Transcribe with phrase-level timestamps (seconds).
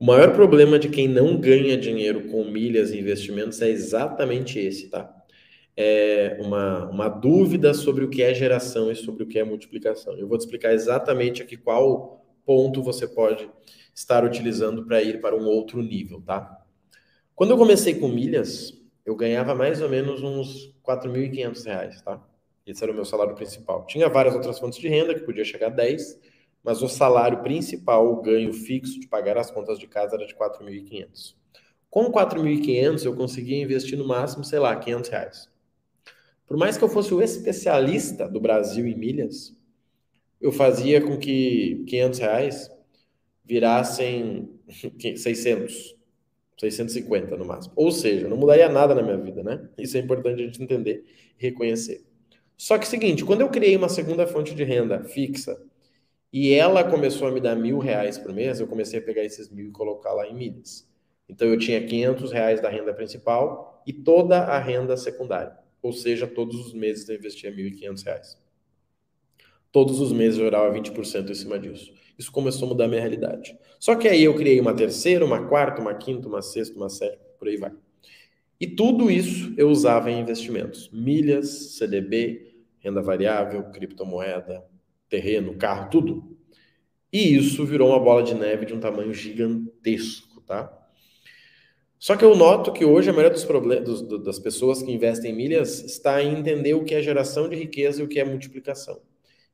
[0.00, 4.88] O maior problema de quem não ganha dinheiro com milhas e investimentos é exatamente esse,
[4.88, 5.12] tá?
[5.76, 10.16] É uma, uma dúvida sobre o que é geração e sobre o que é multiplicação.
[10.16, 13.50] Eu vou te explicar exatamente aqui qual ponto você pode
[13.92, 16.64] estar utilizando para ir para um outro nível, tá?
[17.34, 18.72] Quando eu comecei com milhas,
[19.04, 22.24] eu ganhava mais ou menos uns R$ 4.500, tá?
[22.64, 23.84] Esse era o meu salário principal.
[23.86, 26.20] Tinha várias outras fontes de renda que podia chegar a 10,
[26.64, 30.34] mas o salário principal, o ganho fixo de pagar as contas de casa era de
[30.34, 31.34] 4.500.
[31.90, 35.50] Com 4.500 eu conseguia investir no máximo, sei lá, 500 reais.
[36.46, 39.56] Por mais que eu fosse o especialista do Brasil em milhas,
[40.40, 42.70] eu fazia com que 500 reais
[43.44, 44.50] virassem
[45.16, 45.96] 600,
[46.58, 47.72] 650 no máximo.
[47.76, 49.68] Ou seja, não mudaria nada na minha vida, né?
[49.78, 51.04] Isso é importante a gente entender
[51.38, 52.04] e reconhecer.
[52.56, 55.60] Só que é seguinte, quando eu criei uma segunda fonte de renda fixa
[56.32, 59.48] e ela começou a me dar mil reais por mês, eu comecei a pegar esses
[59.48, 60.86] mil e colocar lá em milhas.
[61.28, 65.56] Então eu tinha 500 reais da renda principal e toda a renda secundária.
[65.82, 68.38] Ou seja, todos os meses eu investia 1.500 reais.
[69.70, 71.92] Todos os meses eu gerava 20% em cima disso.
[72.18, 73.56] Isso começou a mudar minha realidade.
[73.78, 77.22] Só que aí eu criei uma terceira, uma quarta, uma quinta, uma sexta, uma sétima,
[77.38, 77.72] por aí vai.
[78.60, 84.64] E tudo isso eu usava em investimentos: milhas, CDB, renda variável, criptomoeda,
[85.08, 86.36] terreno, carro, tudo.
[87.12, 90.74] E isso virou uma bola de neve de um tamanho gigantesco, tá?
[91.98, 95.34] Só que eu noto que hoje a maioria dos problemas das pessoas que investem em
[95.34, 99.00] milhas está em entender o que é geração de riqueza e o que é multiplicação.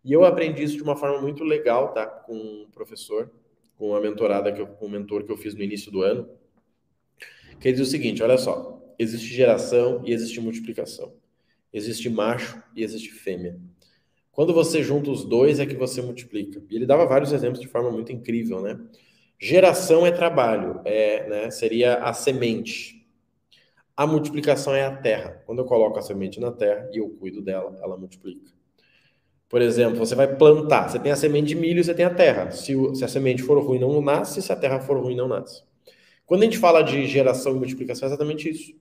[0.05, 2.05] E eu aprendi isso de uma forma muito legal, tá?
[2.05, 3.33] Com um professor,
[3.77, 6.29] com uma mentorada, que eu, com um mentor que eu fiz no início do ano.
[7.59, 11.15] Que diz o seguinte: olha só, existe geração e existe multiplicação.
[11.73, 13.59] Existe macho e existe fêmea.
[14.35, 16.61] Quando você junta os dois é que você multiplica.
[16.69, 18.79] E ele dava vários exemplos de forma muito incrível, né?
[19.39, 23.07] Geração é trabalho, é, né, seria a semente.
[23.97, 25.43] A multiplicação é a terra.
[25.47, 28.51] Quando eu coloco a semente na terra e eu cuido dela, ela multiplica.
[29.49, 32.51] Por exemplo, você vai plantar, você tem a semente de milho, você tem a terra.
[32.51, 35.29] Se, o, se a semente for ruim, não nasce, se a terra for ruim, não
[35.29, 35.63] nasce.
[36.27, 38.75] Quando a gente fala de geração e multiplicação, é exatamente isso.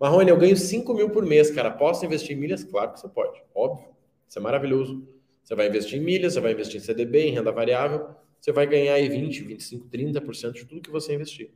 [0.00, 1.70] Marrone, eu ganho 5 mil por mês, cara.
[1.70, 2.64] Posso investir em milhas?
[2.64, 3.97] Claro que você pode, óbvio.
[4.28, 5.08] Isso é maravilhoso.
[5.42, 8.66] Você vai investir em milhas, você vai investir em CDB, em renda variável, você vai
[8.66, 11.50] ganhar aí 20, 25, 30% de tudo que você investir.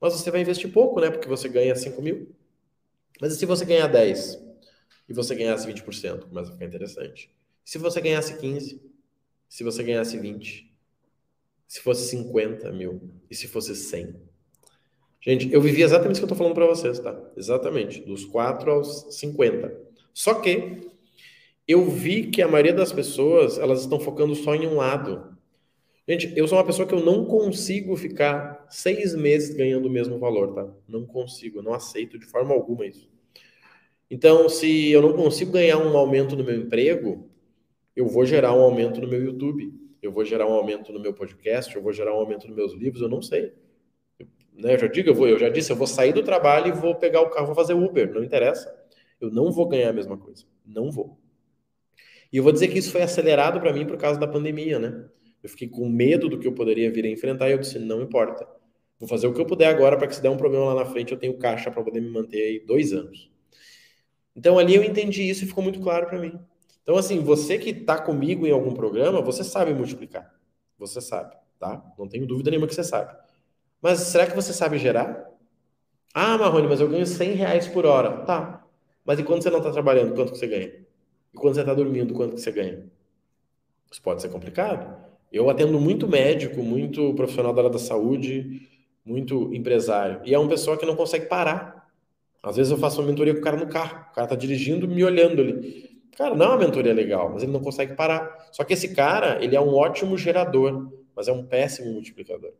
[0.00, 1.10] Mas você vai investir pouco, né?
[1.10, 2.34] Porque você ganha 5 mil.
[3.20, 4.38] Mas e se você ganhar 10
[5.08, 6.28] e você ganhasse 20%?
[6.28, 7.30] Começa a ficar interessante.
[7.64, 8.80] Se você ganhasse 15,
[9.48, 10.70] se você ganhasse 20,
[11.66, 14.14] se fosse 50 mil e se fosse 100.
[15.20, 17.18] Gente, eu vivi exatamente isso que eu estou falando para vocês, tá?
[17.36, 19.78] Exatamente, dos 4 aos 50.
[20.14, 20.90] Só que
[21.66, 25.36] eu vi que a maioria das pessoas, elas estão focando só em um lado.
[26.08, 30.18] Gente, eu sou uma pessoa que eu não consigo ficar seis meses ganhando o mesmo
[30.18, 30.68] valor, tá?
[30.88, 33.08] Não consigo, não aceito de forma alguma isso.
[34.10, 37.30] Então, se eu não consigo ganhar um aumento no meu emprego,
[37.94, 39.72] eu vou gerar um aumento no meu YouTube,
[40.02, 42.72] eu vou gerar um aumento no meu podcast, eu vou gerar um aumento nos meus
[42.72, 43.52] livros, eu não sei.
[44.18, 46.68] Eu, né, eu já digo, eu, vou, eu já disse, eu vou sair do trabalho
[46.68, 48.74] e vou pegar o carro, vou fazer Uber, não interessa.
[49.20, 51.19] Eu não vou ganhar a mesma coisa, não vou.
[52.32, 55.04] E eu vou dizer que isso foi acelerado para mim por causa da pandemia, né?
[55.42, 58.02] Eu fiquei com medo do que eu poderia vir a enfrentar e eu disse, não
[58.02, 58.46] importa.
[58.98, 60.86] Vou fazer o que eu puder agora para que se der um problema lá na
[60.86, 63.30] frente eu tenho caixa para poder me manter aí dois anos.
[64.36, 66.38] Então ali eu entendi isso e ficou muito claro para mim.
[66.82, 70.28] Então, assim, você que está comigo em algum programa, você sabe multiplicar.
[70.78, 71.82] Você sabe, tá?
[71.98, 73.16] Não tenho dúvida nenhuma que você sabe.
[73.80, 75.24] Mas será que você sabe gerar?
[76.12, 78.24] Ah, Marrone, mas eu ganho 100 reais por hora.
[78.24, 78.66] Tá.
[79.04, 80.72] Mas e quando você não está trabalhando, quanto que você ganha?
[81.32, 82.84] E quando você está dormindo, quanto que você ganha?
[83.90, 84.96] Isso pode ser complicado.
[85.32, 88.68] Eu atendo muito médico, muito profissional da área da saúde,
[89.04, 90.20] muito empresário.
[90.24, 91.88] E é uma pessoa que não consegue parar.
[92.42, 94.06] Às vezes eu faço uma mentoria com o cara no carro.
[94.10, 95.90] O cara está dirigindo, me olhando ali.
[96.16, 98.48] Cara, não é uma mentoria legal, mas ele não consegue parar.
[98.52, 102.52] Só que esse cara, ele é um ótimo gerador, mas é um péssimo multiplicador.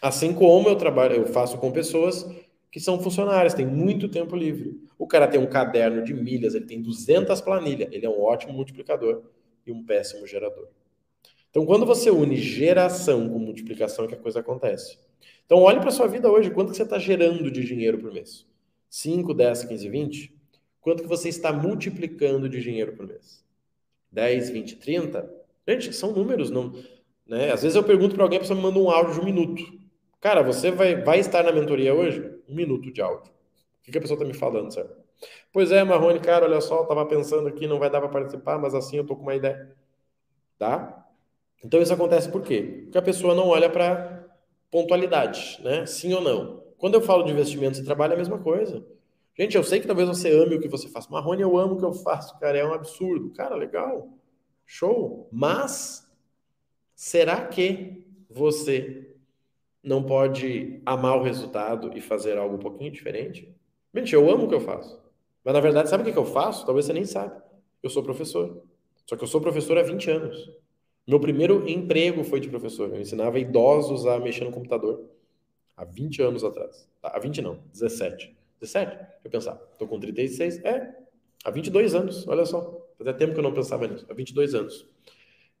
[0.00, 2.28] Assim como eu trabalho, eu faço com pessoas
[2.76, 4.78] que são funcionárias, têm muito tempo livre.
[4.98, 8.52] O cara tem um caderno de milhas, ele tem 200 planilhas, ele é um ótimo
[8.52, 9.22] multiplicador
[9.66, 10.68] e um péssimo gerador.
[11.48, 14.98] Então, quando você une geração com multiplicação, é que a coisa acontece.
[15.46, 18.44] Então, olhe para sua vida hoje, quanto que você está gerando de dinheiro por mês?
[18.90, 20.34] 5, 10, 15, 20?
[20.82, 23.42] Quanto que você está multiplicando de dinheiro por mês?
[24.12, 25.34] 10, 20, 30?
[25.66, 26.74] Gente, são números, não,
[27.26, 27.52] né?
[27.52, 29.64] Às vezes eu pergunto para alguém, a pessoa me manda um áudio de um minuto.
[30.20, 32.35] Cara, você vai, vai estar na mentoria hoje?
[32.48, 33.32] Um minuto de áudio.
[33.80, 34.96] O que, a pessoa está me falando, certo?
[35.52, 38.58] Pois é, Marrone, cara, olha só, eu tava pensando aqui, não vai dar para participar,
[38.58, 39.74] mas assim eu tô com uma ideia.
[40.58, 41.06] Tá?
[41.64, 42.82] Então isso acontece por quê?
[42.84, 44.26] Porque a pessoa não olha para
[44.70, 45.86] pontualidade, né?
[45.86, 46.62] Sim ou não?
[46.78, 48.84] Quando eu falo de investimentos e trabalho, é a mesma coisa.
[49.38, 51.08] Gente, eu sei que talvez você ame o que você faz.
[51.08, 53.30] Marrone, eu amo o que eu faço, cara, é um absurdo.
[53.30, 54.08] Cara, legal,
[54.64, 55.28] show.
[55.30, 56.10] Mas,
[56.94, 59.05] será que você
[59.86, 63.54] não pode amar o resultado e fazer algo um pouquinho diferente?
[63.94, 65.00] Gente, eu amo o que eu faço.
[65.44, 66.66] Mas, na verdade, sabe o que eu faço?
[66.66, 67.40] Talvez você nem sabe.
[67.82, 68.62] Eu sou professor.
[69.08, 70.50] Só que eu sou professor há 20 anos.
[71.06, 72.92] Meu primeiro emprego foi de professor.
[72.92, 75.08] Eu ensinava idosos a mexer no computador.
[75.76, 76.88] Há 20 anos atrás.
[77.00, 78.36] Tá, há 20 não, 17.
[78.60, 78.90] 17?
[78.90, 79.54] Deixa eu pensar.
[79.78, 80.64] Tô com 36.
[80.64, 80.96] É,
[81.44, 82.26] há 22 anos.
[82.26, 82.84] Olha só.
[82.98, 84.04] Fazia tempo que eu não pensava nisso.
[84.08, 84.84] Há 22 anos.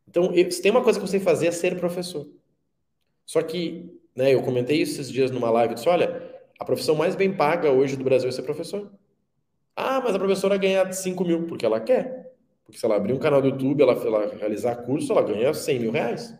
[0.08, 2.26] Então, se tem uma coisa que eu sei fazer é ser professor.
[3.24, 5.72] Só que, né, eu comentei isso esses dias numa live.
[5.72, 8.90] Eu disse, olha, a profissão mais bem paga hoje do Brasil é ser professor.
[9.76, 12.34] Ah, mas a professora ganha 5 mil, porque ela quer.
[12.64, 15.78] Porque se ela abrir um canal do YouTube, ela, ela realizar curso, ela ganha 100
[15.78, 16.34] mil reais.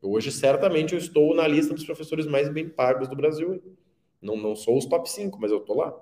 [0.00, 3.60] Hoje, certamente, eu estou na lista dos professores mais bem pagos do Brasil.
[4.20, 5.92] Não, não sou os top 5, mas eu estou lá.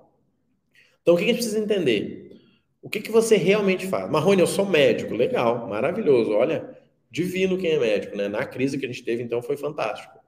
[1.00, 2.38] Então, o que a gente precisa entender?
[2.82, 4.10] O que, que você realmente faz?
[4.10, 5.14] Marrone, eu sou médico.
[5.14, 6.32] Legal, maravilhoso.
[6.32, 6.78] Olha,
[7.10, 8.28] divino quem é médico, né?
[8.28, 10.19] Na crise que a gente teve, então, foi fantástico.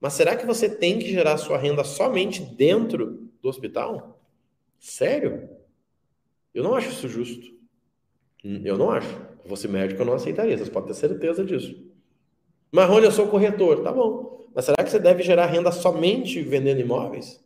[0.00, 4.20] Mas será que você tem que gerar sua renda somente dentro do hospital?
[4.78, 5.48] Sério?
[6.54, 7.56] Eu não acho isso justo.
[8.44, 9.08] Eu não acho.
[9.42, 10.56] Se fosse médico, eu não aceitaria.
[10.56, 11.74] Vocês podem ter certeza disso.
[12.70, 13.82] Marrone, eu sou corretor.
[13.82, 14.46] Tá bom.
[14.54, 17.44] Mas será que você deve gerar renda somente vendendo imóveis?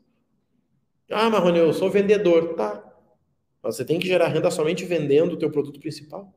[1.10, 2.54] Ah, Marrone, eu sou vendedor.
[2.54, 2.84] Tá.
[3.62, 6.32] Mas você tem que gerar renda somente vendendo o teu produto principal.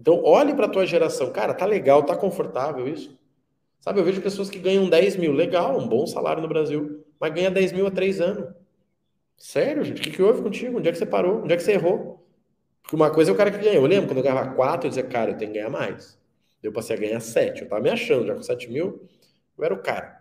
[0.00, 1.32] Então, olhe para a tua geração.
[1.32, 3.16] Cara, tá legal, tá confortável isso?
[3.82, 5.32] Sabe, eu vejo pessoas que ganham 10 mil.
[5.32, 7.04] Legal, um bom salário no Brasil.
[7.18, 8.54] Mas ganha 10 mil há três anos.
[9.36, 10.00] Sério, gente?
[10.00, 10.78] O que, que houve contigo?
[10.78, 11.42] Onde é que você parou?
[11.42, 12.24] Onde é que você errou?
[12.80, 13.74] Porque uma coisa é o cara que ganha.
[13.74, 16.16] Eu lembro quando eu ganhava 4, eu dizia, cara, eu tenho que ganhar mais.
[16.62, 17.62] Eu passei a ganhar 7.
[17.62, 19.02] Eu tava me achando, já com 7 mil,
[19.58, 20.16] eu era o cara.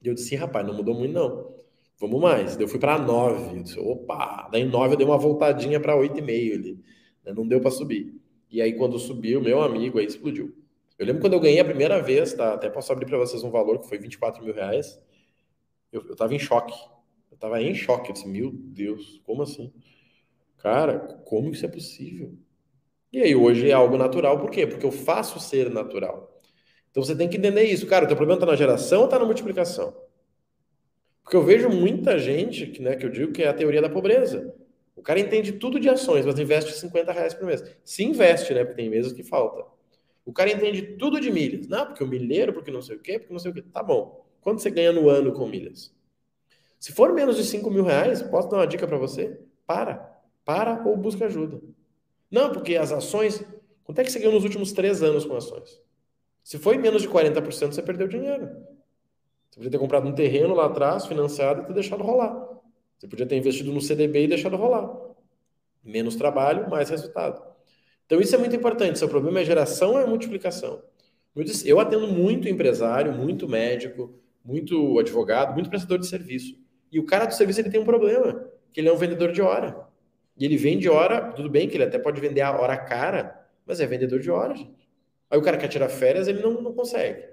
[0.00, 1.56] E eu disse, rapaz, não mudou muito não.
[1.98, 2.56] Vamos mais.
[2.60, 3.56] Eu fui para 9.
[3.56, 4.48] Eu disse, opa.
[4.52, 6.78] Daí 9 eu dei uma voltadinha para 8,5 ali.
[7.24, 7.32] Né?
[7.34, 8.14] Não deu para subir.
[8.48, 10.54] E aí quando subiu, meu amigo aí explodiu.
[10.98, 12.54] Eu lembro quando eu ganhei a primeira vez, tá?
[12.54, 14.98] Até posso abrir para vocês um valor que foi 24 mil reais.
[15.92, 16.74] Eu, eu tava em choque.
[17.30, 18.10] Eu tava em choque.
[18.10, 19.72] Eu disse, meu Deus, como assim?
[20.58, 22.34] Cara, como isso é possível?
[23.12, 24.66] E aí, hoje é algo natural, por quê?
[24.66, 26.40] Porque eu faço ser natural.
[26.90, 27.86] Então você tem que entender isso.
[27.86, 29.94] Cara, o teu problema está na geração ou está na multiplicação?
[31.22, 33.88] Porque eu vejo muita gente, que, né, que eu digo que é a teoria da
[33.88, 34.54] pobreza.
[34.94, 37.62] O cara entende tudo de ações, mas investe 50 reais por mês.
[37.84, 38.64] Se investe, né?
[38.64, 39.75] Porque tem meses que falta.
[40.26, 41.68] O cara entende tudo de milhas.
[41.68, 43.62] Não, porque o milheiro, porque não sei o quê, porque não sei o quê.
[43.62, 44.26] Tá bom.
[44.40, 45.94] Quanto você ganha no ano com milhas?
[46.80, 49.40] Se for menos de 5 mil reais, posso dar uma dica para você?
[49.64, 50.20] Para.
[50.44, 51.60] Para ou busca ajuda.
[52.28, 53.42] Não, porque as ações.
[53.84, 55.80] Quanto é que você ganhou nos últimos três anos com ações?
[56.42, 58.48] Se foi menos de 40%, você perdeu dinheiro.
[59.48, 62.36] Você podia ter comprado um terreno lá atrás, financiado e ter deixado rolar.
[62.98, 64.92] Você podia ter investido no CDB e deixado rolar.
[65.84, 67.55] Menos trabalho, mais resultado.
[68.06, 68.98] Então isso é muito importante.
[68.98, 70.82] Seu problema é geração é multiplicação?
[71.64, 76.56] Eu atendo muito empresário, muito médico, muito advogado, muito prestador de serviço.
[76.90, 79.42] E o cara do serviço ele tem um problema, que ele é um vendedor de
[79.42, 79.86] hora.
[80.38, 83.80] E ele vende hora, tudo bem que ele até pode vender a hora cara, mas
[83.80, 84.88] é vendedor de hora, gente.
[85.28, 87.24] Aí o cara quer tirar férias, ele não, não consegue.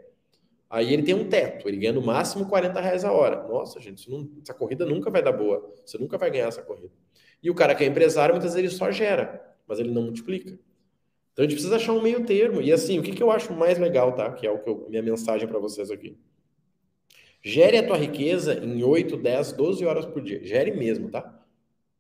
[0.70, 3.48] Aí ele tem um teto, ele ganha no máximo 40 reais a hora.
[3.48, 5.72] Nossa, gente, não, essa corrida nunca vai dar boa.
[5.86, 6.92] Você nunca vai ganhar essa corrida.
[7.44, 10.58] E o cara que é empresário, muitas vezes ele só gera, mas ele não multiplica.
[11.32, 12.62] Então a gente precisa achar um meio termo.
[12.62, 14.32] E assim, o que, que eu acho mais legal, tá?
[14.32, 16.18] Que é o que eu, minha mensagem para vocês aqui.
[17.42, 20.46] Gere a tua riqueza em 8, 10, 12 horas por dia.
[20.46, 21.44] Gere mesmo, tá?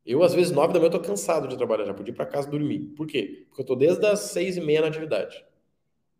[0.05, 2.25] Eu, às vezes, nove da manhã, eu tô cansado de trabalhar, já podia ir para
[2.25, 2.79] casa dormir.
[2.95, 3.45] Por quê?
[3.47, 5.43] Porque eu tô desde as seis e meia na atividade.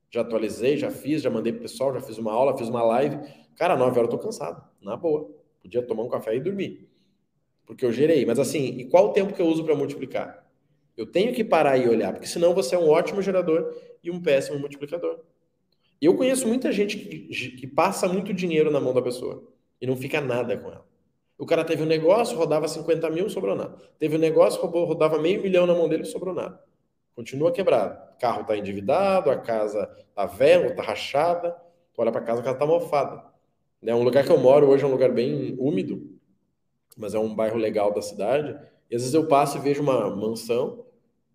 [0.10, 3.18] Já atualizei, já fiz, já mandei pro pessoal, já fiz uma aula, fiz uma live.
[3.56, 5.30] Cara, nove horas eu tô cansado, na boa.
[5.62, 6.88] Podia tomar um café e dormir.
[7.66, 8.26] Porque eu gerei.
[8.26, 10.43] Mas assim, e qual o tempo que eu uso para multiplicar?
[10.96, 14.22] Eu tenho que parar e olhar, porque senão você é um ótimo gerador e um
[14.22, 15.20] péssimo multiplicador.
[16.02, 19.48] Eu conheço muita gente que, que passa muito dinheiro na mão da pessoa
[19.82, 20.86] e não fica nada com ela.
[21.38, 23.76] O cara teve um negócio, rodava 50 mil, sobrou nada.
[23.98, 26.62] Teve um negócio, rodava meio milhão na mão dele, sobrou nada.
[27.16, 27.98] Continua quebrado.
[28.16, 31.52] O carro está endividado, a casa está velha, está rachada.
[31.94, 33.24] Tu olha para casa, a casa está mofada.
[33.82, 33.94] Né?
[33.94, 36.18] Um lugar que eu moro hoje é um lugar bem úmido,
[36.98, 38.58] mas é um bairro legal da cidade.
[38.90, 40.83] E às vezes eu passo e vejo uma mansão,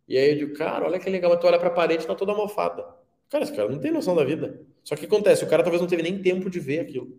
[0.09, 2.35] e aí eu digo, cara, olha que legal, tu olha para a parede está toda
[2.35, 2.85] mofada.
[3.29, 4.61] Cara, esse cara não tem noção da vida.
[4.83, 7.19] Só que acontece, o cara talvez não teve nem tempo de ver aquilo.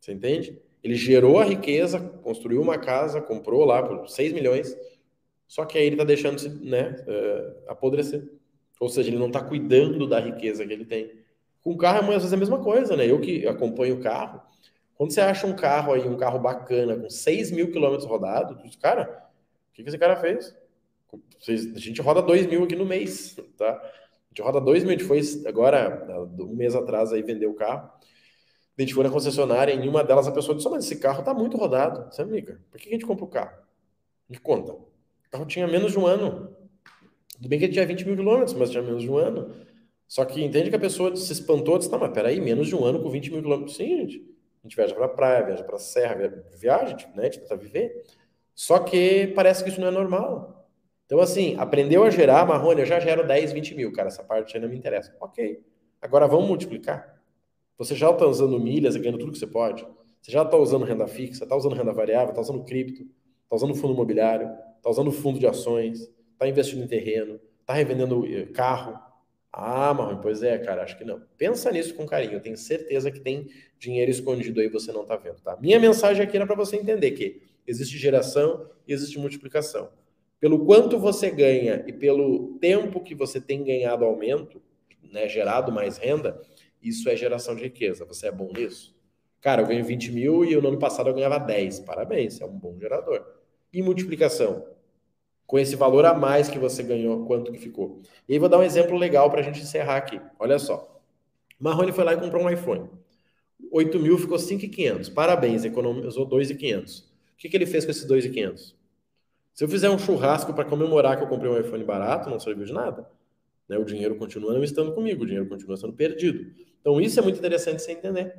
[0.00, 0.56] Você entende?
[0.82, 4.76] Ele gerou a riqueza, construiu uma casa, comprou lá por 6 milhões,
[5.48, 8.22] só que aí ele está deixando se né, uh, apodrecer.
[8.78, 11.10] Ou seja, ele não está cuidando da riqueza que ele tem.
[11.62, 13.10] Com carro, às vezes é a mesma coisa, né?
[13.10, 14.40] Eu que acompanho o carro,
[14.94, 19.26] quando você acha um carro aí, um carro bacana, com 6 mil quilômetros rodados, cara,
[19.70, 20.54] o que, que esse cara fez?
[21.48, 23.70] A gente roda 2 mil aqui no mês, tá?
[23.70, 27.54] A gente roda 2 mil, a gente foi agora, um mês atrás, aí vendeu o
[27.54, 27.90] carro.
[28.76, 31.32] A gente foi na concessionária, em uma delas a pessoa disse: Mas esse carro tá
[31.32, 32.12] muito rodado.
[32.12, 33.56] Você amiga, por que a gente compra o carro?
[34.28, 34.72] Me conta.
[34.72, 34.86] O
[35.30, 36.54] carro tinha menos de um ano.
[37.36, 39.54] Tudo bem que ele tinha 20 mil quilômetros, mas tinha menos de um ano.
[40.08, 42.84] Só que entende que a pessoa se espantou, disse: Não, mas peraí, menos de um
[42.84, 43.76] ano com 20 mil quilômetros.
[43.76, 44.34] Sim, gente.
[44.64, 47.22] A gente viaja pra praia, viaja pra serra, viaja, né?
[47.22, 48.02] A gente tenta viver.
[48.54, 50.63] Só que parece que isso não é normal.
[51.06, 54.56] Então, assim, aprendeu a gerar, Marrone, eu já gero 10, 20 mil, cara, essa parte
[54.56, 55.14] aí não me interessa.
[55.20, 55.62] Ok.
[56.00, 57.22] Agora vamos multiplicar.
[57.76, 59.86] Você já está usando milhas, ganhando tudo que você pode.
[60.20, 63.02] Você já está usando renda fixa, está usando renda variável, está usando cripto,
[63.42, 68.24] está usando fundo imobiliário, está usando fundo de ações, está investindo em terreno, está revendendo
[68.26, 68.98] eh, carro.
[69.52, 71.22] Ah, Marrone, pois é, cara, acho que não.
[71.36, 72.34] Pensa nisso com carinho.
[72.34, 75.56] Eu tenho certeza que tem dinheiro escondido aí você não está vendo, tá?
[75.60, 79.90] Minha mensagem aqui era para você entender que existe geração e existe multiplicação.
[80.44, 84.60] Pelo quanto você ganha e pelo tempo que você tem ganhado aumento,
[85.10, 86.38] né, gerado mais renda,
[86.82, 88.04] isso é geração de riqueza.
[88.04, 88.94] Você é bom nisso?
[89.40, 91.80] Cara, eu ganho 20 mil e no ano passado eu ganhava 10.
[91.80, 93.24] Parabéns, é um bom gerador.
[93.72, 94.66] E multiplicação?
[95.46, 98.02] Com esse valor a mais que você ganhou, quanto que ficou?
[98.28, 100.20] E aí vou dar um exemplo legal para a gente encerrar aqui.
[100.38, 101.00] Olha só.
[101.58, 102.90] Marrone foi lá e comprou um iPhone.
[103.72, 105.08] 8 mil ficou 5,500.
[105.08, 106.98] Parabéns, economizou 2,500.
[106.98, 107.04] O
[107.38, 108.83] que, que ele fez com esses 2,500?
[109.54, 112.66] Se eu fizer um churrasco para comemorar que eu comprei um iPhone barato, não serviu
[112.66, 113.08] de nada.
[113.68, 113.78] Né?
[113.78, 116.52] O dinheiro continua não estando comigo, o dinheiro continua sendo perdido.
[116.80, 118.36] Então, isso é muito interessante você entender.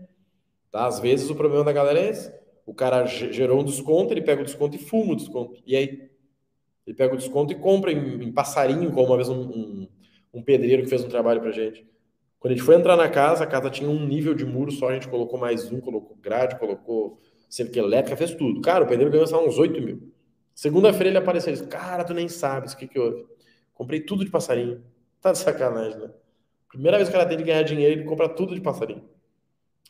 [0.70, 0.86] Tá?
[0.86, 2.34] Às vezes, o problema da galera é esse.
[2.66, 5.64] O cara gerou um desconto, ele pega o desconto e fuma o desconto.
[5.66, 6.10] E aí?
[6.86, 9.88] Ele pega o desconto e compra em, em passarinho, como uma vez um, um,
[10.34, 11.88] um pedreiro que fez um trabalho pra gente.
[12.40, 14.90] Quando a gente foi entrar na casa, a casa tinha um nível de muro só,
[14.90, 18.60] a gente colocou mais um, colocou grade, colocou cerca elétrica, fez tudo.
[18.60, 20.15] Cara, o pedreiro ganhou só uns 8 mil.
[20.56, 23.26] Segunda-feira ele apareceu e disse, cara, tu nem sabes o que que houve.
[23.74, 24.82] Comprei tudo de passarinho.
[25.22, 26.10] Tá de sacanagem, né?
[26.70, 29.04] Primeira vez que ela tem de ganhar dinheiro, ele compra tudo de passarinho.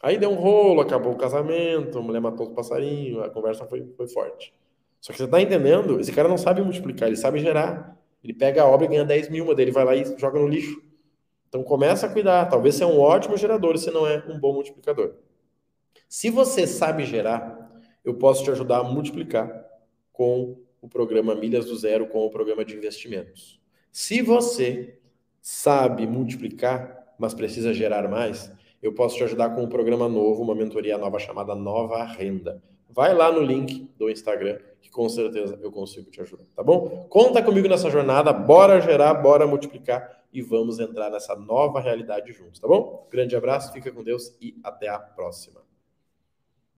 [0.01, 3.93] Aí deu um rolo, acabou o casamento, a mulher matou os passarinhos, a conversa foi,
[3.95, 4.53] foi forte.
[4.99, 5.99] Só que você tá entendendo?
[5.99, 7.95] Esse cara não sabe multiplicar, ele sabe gerar.
[8.23, 10.47] Ele pega a obra e ganha 10 mil, mas ele vai lá e joga no
[10.47, 10.81] lixo.
[11.47, 12.45] Então começa a cuidar.
[12.45, 15.13] Talvez você é um ótimo gerador, se não é um bom multiplicador.
[16.09, 17.71] Se você sabe gerar,
[18.03, 19.64] eu posso te ajudar a multiplicar
[20.15, 23.59] com o programa Milhas do Zero, com o programa de investimentos.
[23.91, 24.99] Se você
[25.41, 30.55] sabe multiplicar, mas precisa gerar mais, eu posso te ajudar com um programa novo, uma
[30.55, 32.61] mentoria nova chamada Nova Renda.
[32.89, 37.07] Vai lá no link do Instagram, que com certeza eu consigo te ajudar, tá bom?
[37.09, 42.59] Conta comigo nessa jornada, bora gerar, bora multiplicar e vamos entrar nessa nova realidade juntos,
[42.59, 43.07] tá bom?
[43.11, 45.64] Grande abraço, fica com Deus e até a próxima.